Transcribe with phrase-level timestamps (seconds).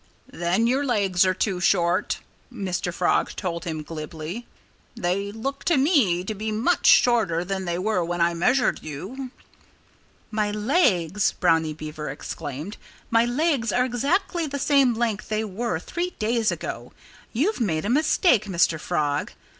[0.33, 2.91] "Then your legs are too short," Mr.
[2.91, 4.47] Frog told him glibly.
[4.95, 9.29] "They look to me to be much shorter than they were when I measured you."
[10.31, 12.77] "My legs" Brownie Beaver exclaimed
[13.11, 16.93] "my legs are exactly the same length they were three days ago!
[17.31, 18.79] You've made a mistake, Mr.
[18.79, 19.33] Frog.